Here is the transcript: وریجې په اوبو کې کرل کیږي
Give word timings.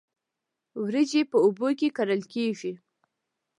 وریجې 0.83 1.21
په 1.31 1.37
اوبو 1.45 1.67
کې 1.79 1.87
کرل 1.97 2.21
کیږي 2.33 2.71